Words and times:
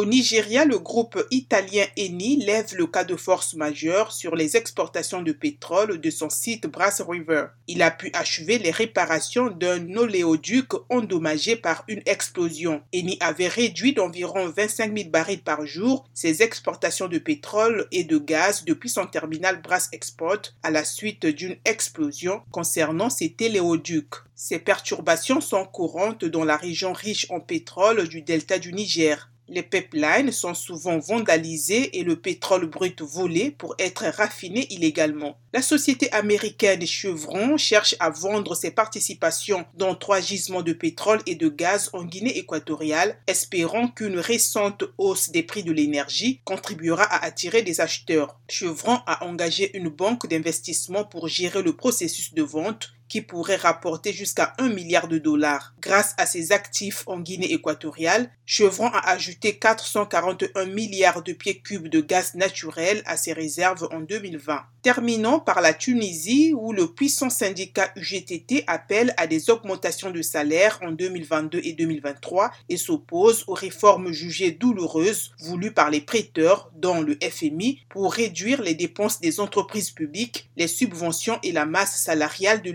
Au 0.00 0.06
Nigeria, 0.06 0.64
le 0.64 0.78
groupe 0.78 1.22
italien 1.30 1.84
Eni 1.98 2.38
lève 2.38 2.74
le 2.74 2.86
cas 2.86 3.04
de 3.04 3.16
force 3.16 3.52
majeure 3.52 4.12
sur 4.12 4.34
les 4.34 4.56
exportations 4.56 5.20
de 5.20 5.32
pétrole 5.32 6.00
de 6.00 6.08
son 6.08 6.30
site 6.30 6.66
Brass 6.66 7.02
River. 7.06 7.48
Il 7.66 7.82
a 7.82 7.90
pu 7.90 8.10
achever 8.14 8.58
les 8.58 8.70
réparations 8.70 9.50
d'un 9.50 9.94
oléoduc 9.96 10.70
endommagé 10.88 11.54
par 11.54 11.84
une 11.86 12.00
explosion. 12.06 12.80
Eni 12.94 13.18
avait 13.20 13.48
réduit 13.48 13.92
d'environ 13.92 14.48
25 14.48 14.96
000 14.96 15.10
barils 15.10 15.42
par 15.42 15.66
jour 15.66 16.08
ses 16.14 16.42
exportations 16.42 17.08
de 17.08 17.18
pétrole 17.18 17.86
et 17.92 18.04
de 18.04 18.16
gaz 18.16 18.64
depuis 18.64 18.88
son 18.88 19.04
terminal 19.04 19.60
Brass 19.60 19.90
Export 19.92 20.54
à 20.62 20.70
la 20.70 20.86
suite 20.86 21.26
d'une 21.26 21.58
explosion 21.66 22.40
concernant 22.52 23.10
ces 23.10 23.34
téléoducs. 23.34 24.14
Ces 24.34 24.58
perturbations 24.58 25.42
sont 25.42 25.66
courantes 25.66 26.24
dans 26.24 26.44
la 26.44 26.56
région 26.56 26.94
riche 26.94 27.26
en 27.28 27.40
pétrole 27.40 28.08
du 28.08 28.22
delta 28.22 28.58
du 28.58 28.72
Niger. 28.72 29.29
Les 29.52 29.64
pipelines 29.64 30.30
sont 30.30 30.54
souvent 30.54 31.00
vandalisés 31.00 31.98
et 31.98 32.04
le 32.04 32.14
pétrole 32.14 32.66
brut 32.66 33.02
volé 33.02 33.50
pour 33.50 33.74
être 33.80 34.04
raffiné 34.04 34.72
illégalement. 34.72 35.38
La 35.52 35.60
société 35.60 36.08
américaine 36.12 36.86
Chevron 36.86 37.56
cherche 37.56 37.96
à 37.98 38.10
vendre 38.10 38.54
ses 38.54 38.70
participations 38.70 39.66
dans 39.74 39.96
trois 39.96 40.20
gisements 40.20 40.62
de 40.62 40.72
pétrole 40.72 41.20
et 41.26 41.34
de 41.34 41.48
gaz 41.48 41.90
en 41.94 42.04
Guinée 42.04 42.38
équatoriale, 42.38 43.18
espérant 43.26 43.88
qu'une 43.88 44.20
récente 44.20 44.84
hausse 44.98 45.30
des 45.30 45.42
prix 45.42 45.64
de 45.64 45.72
l'énergie 45.72 46.40
contribuera 46.44 47.02
à 47.02 47.24
attirer 47.24 47.62
des 47.62 47.80
acheteurs. 47.80 48.38
Chevron 48.48 49.00
a 49.08 49.24
engagé 49.24 49.76
une 49.76 49.88
banque 49.88 50.28
d'investissement 50.28 51.02
pour 51.02 51.26
gérer 51.26 51.62
le 51.62 51.74
processus 51.74 52.34
de 52.34 52.42
vente 52.42 52.92
qui 53.10 53.20
pourrait 53.20 53.56
rapporter 53.56 54.14
jusqu'à 54.14 54.54
1 54.58 54.70
milliard 54.70 55.08
de 55.08 55.18
dollars. 55.18 55.74
Grâce 55.82 56.14
à 56.16 56.24
ses 56.24 56.52
actifs 56.52 57.02
en 57.06 57.20
Guinée 57.20 57.52
équatoriale, 57.52 58.30
Chevron 58.46 58.86
a 58.86 59.10
ajouté 59.10 59.58
441 59.58 60.64
milliards 60.66 61.22
de 61.22 61.32
pieds 61.32 61.58
cubes 61.58 61.88
de 61.88 62.00
gaz 62.00 62.34
naturel 62.34 63.02
à 63.04 63.16
ses 63.16 63.32
réserves 63.32 63.88
en 63.92 64.00
2020. 64.00 64.62
Terminons 64.82 65.40
par 65.40 65.60
la 65.60 65.74
Tunisie 65.74 66.54
où 66.56 66.72
le 66.72 66.86
puissant 66.86 67.28
syndicat 67.28 67.92
UGTT 67.96 68.64
appelle 68.66 69.12
à 69.18 69.26
des 69.26 69.50
augmentations 69.50 70.10
de 70.10 70.22
salaire 70.22 70.78
en 70.82 70.90
2022 70.90 71.60
et 71.62 71.74
2023 71.74 72.50
et 72.70 72.78
s'oppose 72.78 73.44
aux 73.46 73.54
réformes 73.54 74.10
jugées 74.10 74.52
douloureuses 74.52 75.32
voulues 75.40 75.72
par 75.72 75.90
les 75.90 76.00
prêteurs, 76.00 76.70
dont 76.76 77.02
le 77.02 77.18
FMI, 77.22 77.84
pour 77.90 78.14
réduire 78.14 78.62
les 78.62 78.74
dépenses 78.74 79.20
des 79.20 79.38
entreprises 79.38 79.90
publiques, 79.90 80.48
les 80.56 80.68
subventions 80.68 81.38
et 81.42 81.52
la 81.52 81.66
masse 81.66 82.00
salariale 82.00 82.62
de 82.62 82.70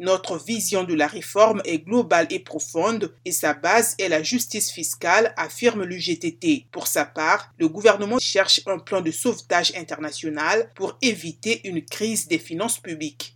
Notre 0.00 0.38
vision 0.38 0.84
de 0.84 0.94
la 0.94 1.06
réforme 1.06 1.60
est 1.66 1.84
globale 1.84 2.26
et 2.30 2.38
profonde 2.38 3.12
et 3.26 3.32
sa 3.32 3.52
base 3.52 3.94
est 3.98 4.08
la 4.08 4.22
justice 4.22 4.70
fiscale, 4.70 5.34
affirme 5.36 5.84
l'UGTT. 5.84 6.64
Pour 6.72 6.86
sa 6.86 7.04
part, 7.04 7.52
le 7.58 7.68
gouvernement 7.68 8.18
cherche 8.18 8.62
un 8.66 8.78
plan 8.78 9.02
de 9.02 9.10
sauvetage 9.10 9.72
international 9.76 10.70
pour 10.74 10.96
éviter 11.02 11.60
une 11.68 11.84
crise 11.84 12.28
des 12.28 12.38
finances 12.38 12.78
publiques. 12.78 13.28